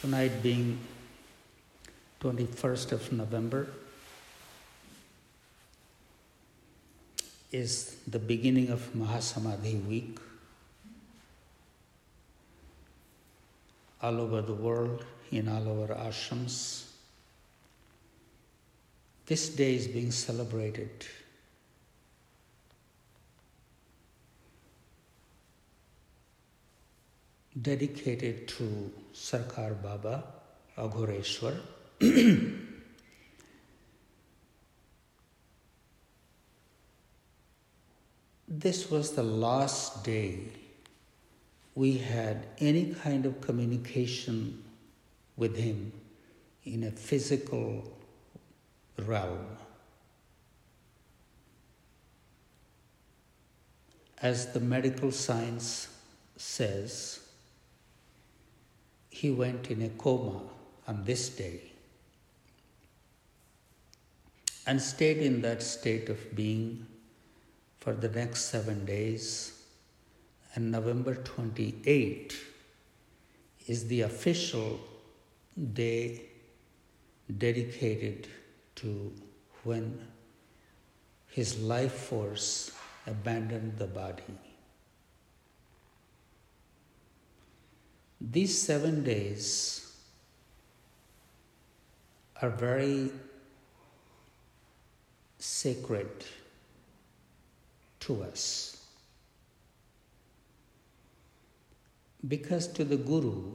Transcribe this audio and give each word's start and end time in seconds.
Tonight 0.00 0.42
being 0.42 0.80
21st 2.22 2.92
of 2.92 3.12
November 3.12 3.68
is 7.52 7.96
the 8.08 8.18
beginning 8.18 8.70
of 8.70 8.80
Mahasamadhi 8.94 9.84
week. 9.86 10.18
All 14.00 14.22
over 14.22 14.40
the 14.40 14.54
world, 14.54 15.04
in 15.30 15.48
all 15.48 15.68
our 15.68 15.88
ashrams, 15.88 16.86
this 19.26 19.50
day 19.50 19.74
is 19.74 19.86
being 19.86 20.12
celebrated. 20.12 20.88
Dedicated 27.60 28.46
to 28.48 28.92
Sarkar 29.12 29.74
Baba, 29.82 30.24
Aghoreshwar. 30.78 31.56
this 38.48 38.90
was 38.90 39.12
the 39.12 39.22
last 39.22 40.04
day 40.04 40.38
we 41.74 41.98
had 41.98 42.46
any 42.58 42.94
kind 42.94 43.26
of 43.26 43.40
communication 43.40 44.62
with 45.36 45.56
him 45.56 45.92
in 46.64 46.84
a 46.84 46.90
physical 46.90 47.96
realm. 48.98 49.46
As 54.20 54.52
the 54.52 54.60
medical 54.60 55.10
science 55.10 55.88
says, 56.36 57.19
he 59.20 59.30
went 59.30 59.70
in 59.70 59.82
a 59.82 59.88
coma 60.02 60.40
on 60.88 61.04
this 61.04 61.28
day 61.28 61.60
and 64.66 64.80
stayed 64.80 65.18
in 65.18 65.42
that 65.42 65.62
state 65.62 66.08
of 66.08 66.34
being 66.34 66.86
for 67.80 67.92
the 67.92 68.08
next 68.08 68.46
seven 68.46 68.86
days. 68.86 69.60
And 70.54 70.70
November 70.70 71.16
28 71.16 72.34
is 73.66 73.86
the 73.88 74.00
official 74.02 74.80
day 75.74 76.22
dedicated 77.36 78.26
to 78.76 79.12
when 79.64 80.00
his 81.28 81.60
life 81.60 81.92
force 81.92 82.70
abandoned 83.06 83.76
the 83.76 83.86
body. 83.86 84.49
These 88.20 88.60
seven 88.60 89.02
days 89.02 89.96
are 92.42 92.50
very 92.50 93.10
sacred 95.38 96.24
to 98.00 98.22
us. 98.22 98.86
Because 102.28 102.68
to 102.68 102.84
the 102.84 102.98
Guru, 102.98 103.54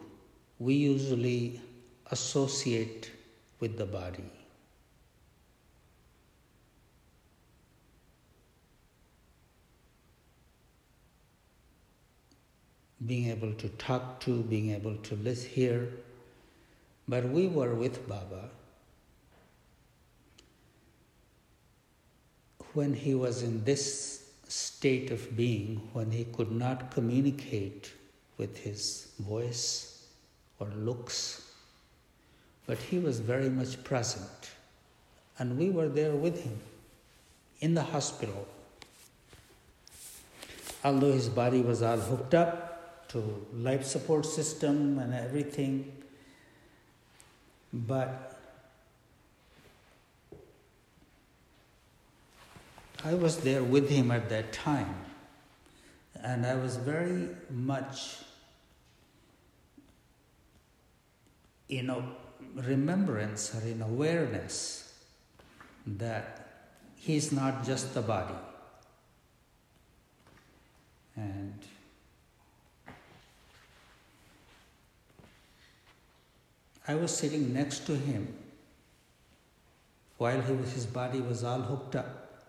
we 0.57 0.73
usually 0.73 1.61
associate 2.09 3.11
with 3.59 3.77
the 3.77 3.85
body. 3.85 4.31
Being 13.05 13.29
able 13.29 13.53
to 13.53 13.69
talk 13.69 14.19
to, 14.21 14.41
being 14.43 14.71
able 14.71 14.95
to 14.95 15.15
listen, 15.15 15.49
hear. 15.49 15.89
But 17.07 17.29
we 17.29 17.47
were 17.47 17.75
with 17.75 18.07
Baba 18.07 18.49
when 22.73 22.93
he 22.93 23.15
was 23.15 23.41
in 23.41 23.63
this 23.63 24.29
state 24.47 25.11
of 25.11 25.35
being 25.35 25.89
when 25.93 26.11
he 26.11 26.25
could 26.25 26.51
not 26.51 26.91
communicate 26.91 27.91
with 28.37 28.57
his 28.57 29.07
voice 29.19 30.05
or 30.59 30.67
looks, 30.67 31.53
but 32.67 32.77
he 32.77 32.99
was 32.99 33.19
very 33.19 33.49
much 33.49 33.81
present. 33.83 34.51
And 35.39 35.57
we 35.57 35.69
were 35.69 35.87
there 35.87 36.15
with 36.15 36.43
him 36.43 36.59
in 37.61 37.73
the 37.73 37.83
hospital. 37.83 38.47
Although 40.83 41.13
his 41.13 41.29
body 41.29 41.61
was 41.61 41.81
all 41.81 41.97
hooked 41.97 42.33
up 42.33 42.64
to 43.15 43.47
life 43.53 43.85
support 43.85 44.25
system 44.25 44.99
and 44.99 45.13
everything, 45.13 45.89
but 47.71 48.37
I 53.05 53.13
was 53.13 53.37
there 53.37 53.63
with 53.63 53.89
him 53.89 54.11
at 54.11 54.27
that 54.27 54.51
time, 54.51 54.95
and 56.21 56.45
I 56.45 56.55
was 56.55 56.75
very 56.75 57.29
much 57.49 58.17
in 61.69 61.89
a 61.89 62.03
remembrance 62.55 63.55
or 63.55 63.65
in 63.65 63.81
awareness 63.81 64.93
that 65.87 66.49
he's 66.97 67.31
not 67.31 67.65
just 67.65 67.93
the 67.93 68.01
body. 68.01 68.35
I 76.87 76.95
was 76.95 77.15
sitting 77.15 77.53
next 77.53 77.87
to 77.87 77.95
him 77.95 78.33
while 80.17 80.41
he 80.41 80.53
his 80.71 80.85
body 80.85 81.19
was 81.19 81.43
all 81.43 81.61
hooked 81.61 81.95
up. 81.95 82.43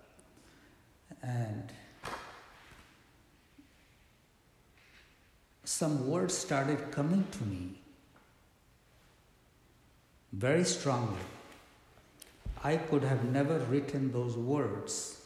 And 1.23 1.73
some 5.65 6.09
words 6.09 6.37
started 6.37 6.91
coming 6.91 7.27
to 7.33 7.45
me 7.45 7.81
very 10.33 10.65
strongly. 10.65 11.27
I 12.63 12.77
could 12.77 13.05
have 13.05 13.25
never 13.25 13.59
written 13.59 14.13
those 14.13 14.37
words. 14.37 15.23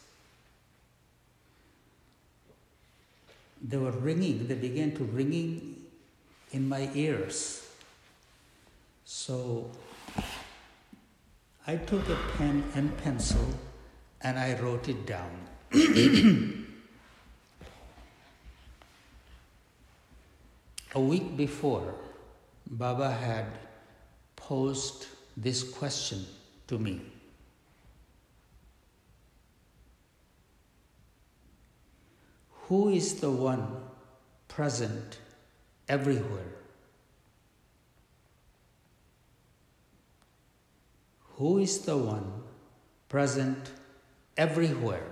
They 3.61 3.77
were 3.77 3.91
ringing, 3.91 4.47
they 4.47 4.55
began 4.55 4.95
to 4.95 5.03
ringing 5.03 5.83
in 6.51 6.67
my 6.67 6.89
ears. 6.95 7.70
So 9.13 9.69
I 11.67 11.75
took 11.75 12.07
a 12.07 12.17
pen 12.37 12.63
and 12.75 12.97
pencil 12.99 13.45
and 14.21 14.39
I 14.39 14.57
wrote 14.57 14.87
it 14.87 15.05
down. 15.05 15.47
a 20.95 20.99
week 20.99 21.35
before, 21.35 21.93
Baba 22.65 23.11
had 23.11 23.47
posed 24.37 25.07
this 25.35 25.61
question 25.61 26.25
to 26.67 26.79
me. 26.79 27.01
Who 32.69 32.87
is 32.87 33.19
the 33.19 33.29
one 33.29 33.67
present 34.47 35.19
everywhere? 35.89 36.60
Who 41.41 41.57
is 41.57 41.79
the 41.79 41.97
one 41.97 42.27
present 43.09 43.71
everywhere? 44.37 45.11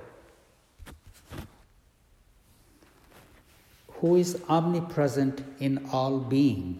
who 3.99 4.15
is 4.15 4.41
omnipresent 4.47 5.43
in 5.59 5.85
all 5.91 6.19
being. 6.19 6.79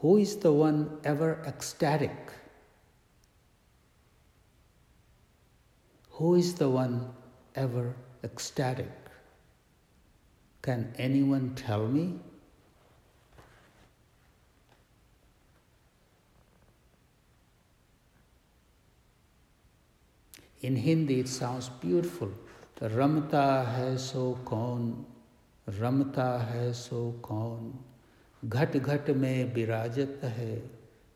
Who 0.00 0.18
is 0.18 0.36
the 0.36 0.52
one 0.52 0.98
ever 1.04 1.42
ecstatic? 1.46 2.32
Who 6.10 6.34
is 6.34 6.54
the 6.54 6.68
one 6.68 7.08
ever 7.54 7.94
ecstatic? 8.22 8.92
Can 10.60 10.92
anyone 10.98 11.54
tell 11.54 11.86
me? 11.86 12.18
In 20.62 20.76
Hindi, 20.76 21.18
it 21.18 21.28
sounds 21.28 21.68
beautiful. 21.68 22.30
Ramta 22.80 23.64
hai 23.64 23.96
so 23.96 24.38
kaun, 24.44 25.04
Ramta 25.68 26.44
hai 26.50 26.72
so 26.72 27.14
kaun, 27.22 27.78
Ghat 28.48 28.72
ghat 28.72 29.14
mein 29.16 29.52
birajat 29.52 30.20
hai, 30.20 30.58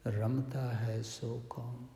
Ramta 0.04 0.84
hai 0.84 1.02
so 1.02 1.42
kaun. 1.48 1.88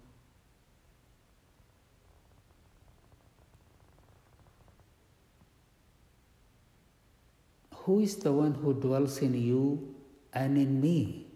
Who 7.84 8.00
is 8.00 8.16
the 8.16 8.32
one 8.32 8.54
who 8.54 8.74
dwells 8.74 9.18
in 9.18 9.34
you 9.34 9.94
and 10.32 10.58
in 10.58 10.80
me? 10.80 11.26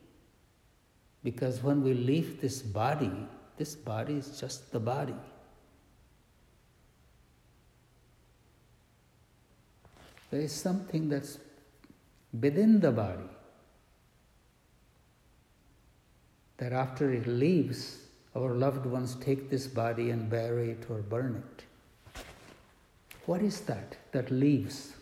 Because 1.23 1.63
when 1.63 1.83
we 1.83 1.95
leave 1.95 2.41
this 2.41 2.63
body, 2.63 3.13
this 3.57 3.75
body 3.75 4.15
is 4.15 4.39
just 4.41 4.71
the 4.71 4.79
body. 4.79 5.15
There 10.35 10.43
is 10.43 10.51
something 10.51 11.09
that's 11.09 11.39
within 12.41 12.81
the 12.81 12.91
body 12.91 13.31
that 16.57 16.73
after 16.73 17.13
it 17.13 17.29
leaves, 17.29 17.99
our 18.35 18.53
loved 18.53 18.85
ones 18.85 19.15
take 19.21 19.49
this 19.49 19.69
body 19.69 20.11
and 20.11 20.29
bury 20.29 20.71
it 20.71 20.87
or 20.91 21.03
burn 21.03 21.41
it. 21.41 22.23
What 23.27 23.43
is 23.43 23.61
that 23.61 23.97
that 24.11 24.33
leaves? 24.33 24.95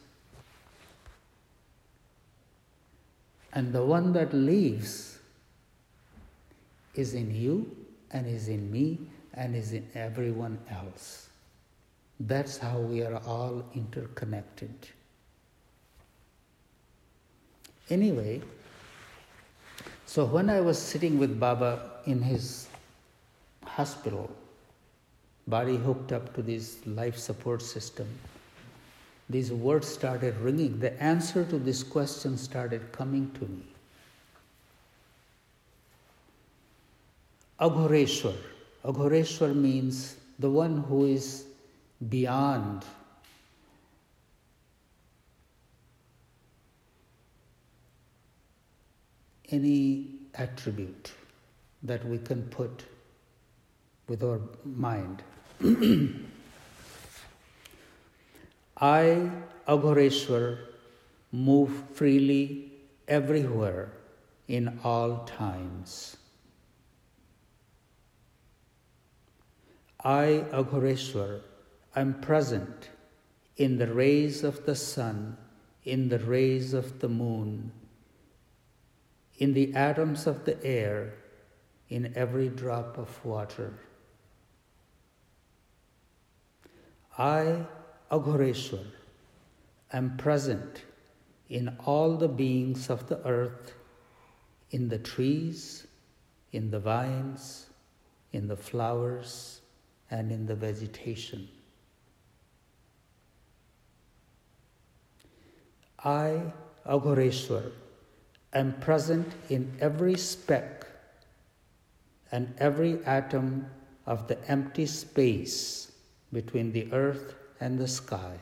And 3.54 3.72
the 3.72 3.86
one 3.86 4.12
that 4.12 4.34
leaves 4.34 5.18
is 6.94 7.14
in 7.14 7.34
you 7.34 7.74
and 8.10 8.26
is 8.26 8.48
in 8.48 8.70
me 8.70 8.98
and 9.32 9.56
is 9.56 9.72
in 9.72 9.88
everyone 9.94 10.58
else. 10.68 11.30
That's 12.20 12.58
how 12.58 12.80
we 12.80 13.02
are 13.02 13.16
all 13.26 13.64
interconnected. 13.74 14.90
Anyway, 17.92 18.40
so 20.06 20.24
when 20.24 20.48
I 20.48 20.62
was 20.62 20.78
sitting 20.78 21.18
with 21.18 21.38
Baba 21.38 21.90
in 22.06 22.22
his 22.22 22.66
hospital, 23.66 24.30
body 25.46 25.76
hooked 25.76 26.10
up 26.10 26.34
to 26.36 26.40
this 26.40 26.78
life 26.86 27.18
support 27.18 27.60
system, 27.60 28.08
these 29.28 29.52
words 29.52 29.86
started 29.86 30.38
ringing. 30.38 30.80
The 30.80 30.98
answer 31.02 31.44
to 31.44 31.58
this 31.58 31.82
question 31.82 32.38
started 32.38 32.92
coming 32.92 33.30
to 33.32 33.44
me. 33.44 33.66
Aghoreshwar. 37.60 38.38
Aghoreshwar 38.86 39.54
means 39.54 40.16
the 40.38 40.48
one 40.48 40.78
who 40.88 41.04
is 41.04 41.44
beyond 42.08 42.86
any 49.52 50.06
attribute 50.34 51.12
that 51.82 52.04
we 52.06 52.18
can 52.18 52.42
put 52.44 52.84
with 54.08 54.22
our 54.22 54.40
mind. 54.64 55.22
I, 58.76 59.30
Aghoreshwar, 59.68 60.58
move 61.30 61.70
freely 61.94 62.72
everywhere 63.06 63.92
in 64.48 64.80
all 64.82 65.18
times. 65.24 66.16
I, 70.02 70.44
Aghoreshwar, 70.52 71.42
am 71.94 72.14
present 72.20 72.88
in 73.56 73.78
the 73.78 73.86
rays 73.86 74.42
of 74.42 74.66
the 74.66 74.74
sun, 74.74 75.36
in 75.84 76.08
the 76.08 76.18
rays 76.18 76.74
of 76.74 76.98
the 77.00 77.08
moon, 77.08 77.70
in 79.42 79.54
the 79.54 79.74
atoms 79.74 80.28
of 80.28 80.44
the 80.44 80.56
air, 80.64 81.14
in 81.88 82.12
every 82.14 82.48
drop 82.48 82.96
of 82.96 83.24
water. 83.24 83.74
I, 87.18 87.66
Aghoreshwar, 88.08 88.86
am 89.92 90.16
present 90.16 90.84
in 91.48 91.76
all 91.84 92.16
the 92.16 92.28
beings 92.28 92.88
of 92.88 93.08
the 93.08 93.18
earth, 93.26 93.74
in 94.70 94.88
the 94.88 94.98
trees, 94.98 95.88
in 96.52 96.70
the 96.70 96.78
vines, 96.78 97.66
in 98.32 98.46
the 98.46 98.56
flowers, 98.56 99.60
and 100.08 100.30
in 100.30 100.46
the 100.46 100.54
vegetation. 100.54 101.48
I, 105.98 106.42
Aghoreshwar, 106.86 107.72
am 108.52 108.72
present 108.80 109.32
in 109.48 109.72
every 109.80 110.16
speck 110.16 110.86
and 112.30 112.54
every 112.58 113.04
atom 113.04 113.66
of 114.06 114.28
the 114.28 114.38
empty 114.50 114.86
space 114.86 115.92
between 116.32 116.72
the 116.72 116.92
earth 116.92 117.34
and 117.60 117.78
the 117.78 117.88
sky. 117.88 118.38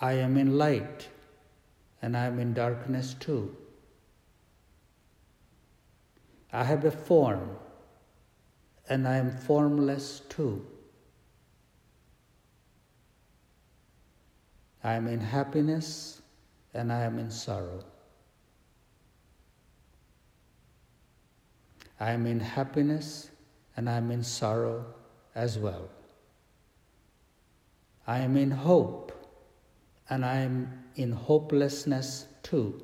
I 0.00 0.14
am 0.14 0.36
in 0.36 0.56
light 0.56 1.08
and 2.02 2.16
I 2.16 2.26
am 2.26 2.38
in 2.38 2.54
darkness 2.54 3.14
too. 3.14 3.54
I 6.52 6.64
have 6.64 6.84
a 6.84 6.90
form 6.90 7.56
and 8.88 9.06
I 9.06 9.16
am 9.16 9.30
formless 9.30 10.20
too. 10.28 10.66
I 14.82 14.94
am 14.94 15.06
in 15.06 15.20
happiness 15.20 16.22
and 16.72 16.92
I 16.92 17.02
am 17.02 17.18
in 17.18 17.30
sorrow. 17.30 17.84
I 21.98 22.12
am 22.12 22.26
in 22.26 22.40
happiness 22.40 23.30
and 23.76 23.88
I 23.88 23.96
am 23.96 24.10
in 24.10 24.22
sorrow 24.22 24.86
as 25.34 25.58
well. 25.58 25.88
I 28.06 28.20
am 28.20 28.36
in 28.36 28.50
hope 28.50 29.12
and 30.08 30.24
I 30.24 30.38
am 30.38 30.84
in 30.96 31.12
hopelessness 31.12 32.26
too. 32.42 32.82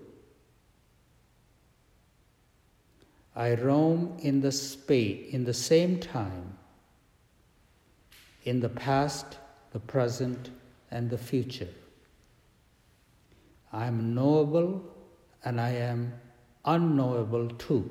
I 3.35 3.55
roam 3.55 4.17
in 4.21 4.41
the 4.41 4.53
space 4.53 5.33
in 5.33 5.45
the 5.45 5.55
same 5.55 5.99
time 5.99 6.57
in 8.45 8.61
the 8.61 8.69
past, 8.69 9.39
the 9.73 9.81
present, 9.81 10.51
and 10.91 11.11
the 11.11 11.19
future. 11.19 11.69
I 13.73 13.87
am 13.87 14.15
knowable 14.15 14.83
and 15.45 15.61
I 15.61 15.71
am 15.71 16.13
unknowable 16.65 17.49
too. 17.49 17.91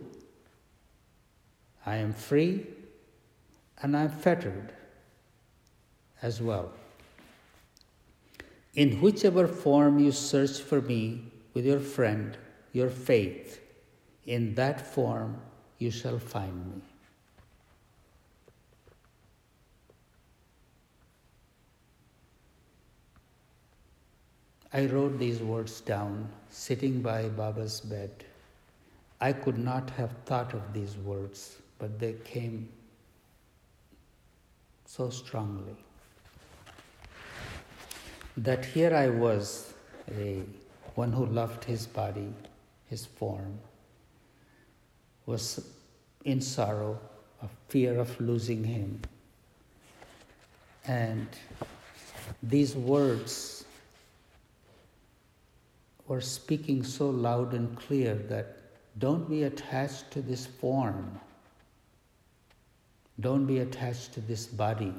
I 1.86 1.98
am 1.98 2.14
free 2.14 2.66
and 3.82 3.96
I 3.96 4.04
am 4.04 4.10
fettered 4.10 4.74
as 6.22 6.42
well. 6.42 6.72
In 8.74 9.00
whichever 9.02 9.48
form 9.48 10.00
you 10.00 10.12
search 10.12 10.60
for 10.60 10.82
me 10.82 11.32
with 11.54 11.66
your 11.66 11.80
friend, 11.80 12.38
your 12.74 12.90
faith, 12.90 13.62
in 14.26 14.56
that 14.56 14.86
form 14.86 15.40
you 15.78 15.92
shall 15.92 16.20
find 16.20 16.66
me. 16.66 16.82
I 24.76 24.88
wrote 24.88 25.18
these 25.18 25.40
words 25.40 25.80
down 25.80 26.28
sitting 26.50 27.02
by 27.02 27.30
Baba's 27.30 27.80
bed. 27.80 28.12
I 29.22 29.32
could 29.32 29.58
not 29.58 29.90
have 29.92 30.12
thought 30.26 30.54
of 30.54 30.74
these 30.74 30.98
words, 30.98 31.60
but 31.80 31.98
they 31.98 32.16
came 32.26 32.68
so 34.86 35.10
strongly. 35.10 35.78
That 38.36 38.66
here 38.66 38.94
I 38.94 39.08
was, 39.08 39.74
a 40.12 40.42
one 40.96 41.14
who 41.14 41.26
loved 41.26 41.64
his 41.64 41.88
body, 41.88 42.34
his 42.90 43.06
form, 43.06 43.58
was 45.26 45.66
in 46.26 46.42
sorrow, 46.42 47.00
of 47.42 47.50
fear 47.70 47.98
of 47.98 48.20
losing 48.20 48.66
him. 48.66 49.00
And 50.86 51.30
these 52.44 52.76
words 52.76 53.55
were 56.08 56.22
speaking 56.22 56.84
so 56.84 57.10
loud 57.10 57.54
and 57.54 57.78
clear 57.78 58.16
that 58.16 58.58
don't 59.00 59.30
be 59.30 59.44
attached 59.44 60.12
to 60.12 60.22
this 60.22 60.46
form. 60.46 61.20
Don't 63.20 63.46
be 63.46 63.60
attached 63.60 64.14
to 64.14 64.22
this 64.22 64.46
body. 64.46 64.94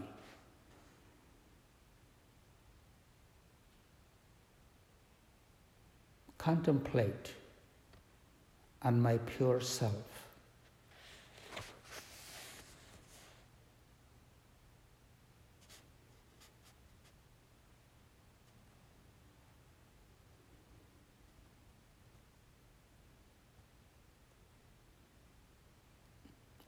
Contemplate 6.39 7.33
on 8.83 9.01
my 9.01 9.19
pure 9.19 9.61
self. 9.61 10.16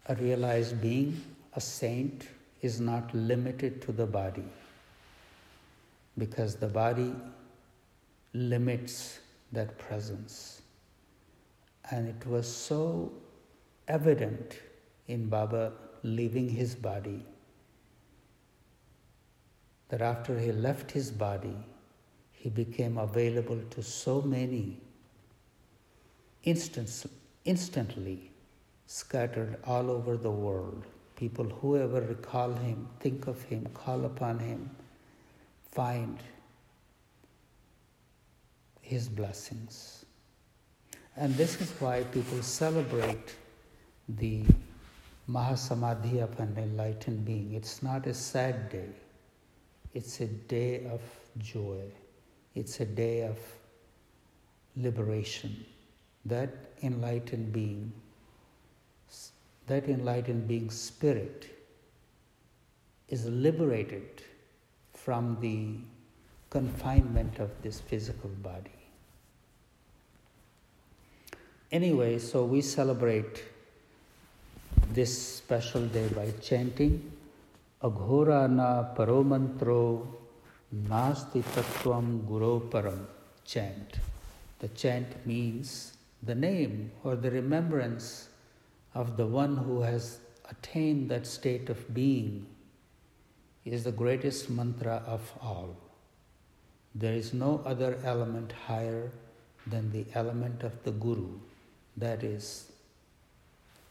A 0.08 0.14
realized 0.16 0.80
being, 0.80 1.20
a 1.54 1.60
saint, 1.60 2.28
is 2.62 2.80
not 2.80 3.14
limited 3.14 3.82
to 3.82 3.92
the 3.92 4.06
body. 4.06 4.44
because 6.18 6.56
the 6.56 6.66
body 6.66 7.14
limits 8.34 9.20
that 9.52 9.78
presence. 9.78 10.62
And 11.90 12.08
it 12.08 12.26
was 12.26 12.46
so 12.52 13.12
evident 13.86 14.58
in 15.06 15.28
Baba 15.28 15.72
leaving 16.02 16.48
his 16.48 16.74
body 16.74 17.24
that 19.88 20.02
after 20.02 20.38
he 20.38 20.52
left 20.52 20.90
his 20.90 21.10
body, 21.10 21.56
he 22.32 22.50
became 22.50 22.98
available 22.98 23.60
to 23.70 23.82
so 23.82 24.20
many 24.20 24.80
instantly 26.44 28.30
scattered 28.88 29.58
all 29.66 29.90
over 29.90 30.16
the 30.16 30.30
world. 30.30 30.82
People, 31.14 31.44
whoever 31.44 32.00
recall 32.00 32.54
him, 32.54 32.88
think 33.00 33.26
of 33.26 33.42
him, 33.42 33.66
call 33.74 34.06
upon 34.06 34.38
him, 34.38 34.70
find 35.70 36.18
his 38.80 39.06
blessings. 39.06 40.06
And 41.16 41.34
this 41.34 41.60
is 41.60 41.70
why 41.80 42.04
people 42.04 42.40
celebrate 42.42 43.34
the 44.08 44.44
Mahasamadhi 45.28 46.22
of 46.22 46.40
an 46.40 46.56
enlightened 46.56 47.26
being. 47.26 47.52
It's 47.52 47.82
not 47.82 48.06
a 48.06 48.14
sad 48.14 48.70
day, 48.70 48.88
it's 49.92 50.20
a 50.20 50.26
day 50.26 50.86
of 50.86 51.02
joy, 51.36 51.82
it's 52.54 52.80
a 52.80 52.86
day 52.86 53.24
of 53.24 53.36
liberation. 54.76 55.66
That 56.24 56.50
enlightened 56.82 57.52
being, 57.52 57.92
that 59.68 59.88
enlightened 59.88 60.48
being 60.48 60.70
spirit 60.70 61.48
is 63.08 63.24
liberated 63.26 64.22
from 64.94 65.38
the 65.40 65.76
confinement 66.50 67.38
of 67.38 67.50
this 67.62 67.80
physical 67.80 68.30
body. 68.42 68.70
Anyway, 71.70 72.18
so 72.18 72.44
we 72.44 72.60
celebrate 72.62 73.44
this 74.92 75.36
special 75.36 75.86
day 75.86 76.08
by 76.08 76.32
chanting 76.40 77.12
Aghora 77.82 78.50
na 78.50 78.82
paromantro 78.94 80.06
nasti 80.74 81.42
tattvam 81.44 82.26
guru 82.26 82.68
param 82.68 83.06
chant. 83.44 84.00
The 84.58 84.68
chant 84.68 85.24
means 85.24 85.92
the 86.22 86.34
name 86.34 86.90
or 87.04 87.14
the 87.14 87.30
remembrance 87.30 88.28
of 88.94 89.16
the 89.16 89.26
one 89.26 89.56
who 89.56 89.82
has 89.82 90.18
attained 90.50 91.10
that 91.10 91.26
state 91.26 91.68
of 91.68 91.94
being 91.94 92.46
is 93.64 93.84
the 93.84 93.92
greatest 93.92 94.48
mantra 94.48 95.02
of 95.06 95.32
all. 95.42 95.76
There 96.94 97.12
is 97.12 97.34
no 97.34 97.62
other 97.64 97.98
element 98.04 98.52
higher 98.66 99.12
than 99.66 99.92
the 99.92 100.06
element 100.14 100.62
of 100.62 100.82
the 100.84 100.92
Guru, 100.92 101.28
that 101.96 102.24
is 102.24 102.72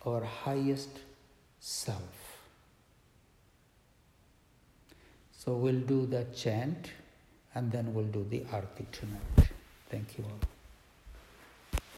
our 0.06 0.24
highest 0.24 1.00
self. 1.60 2.38
So 5.32 5.54
we'll 5.54 5.80
do 5.80 6.06
that 6.08 6.36
chant 6.36 6.92
and 7.54 7.72
then 7.72 7.94
we'll 7.94 8.06
do 8.06 8.25
the 8.30 8.44
arti 8.51 8.86
tonight. 8.92 9.50
Thank 9.89 10.18
you 10.18 10.25
all. 10.25 10.57